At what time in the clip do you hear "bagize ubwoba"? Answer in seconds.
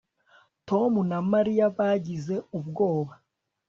1.77-3.13